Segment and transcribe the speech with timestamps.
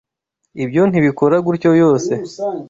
[0.63, 2.13] Ibyo ntibikora gutyo yose?